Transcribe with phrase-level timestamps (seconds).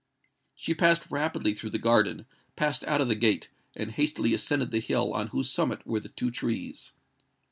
[0.55, 4.79] She passed rapidly through the garden, passed out of the gate, and hastily ascended the
[4.79, 6.89] hill on whose summit were the two trees.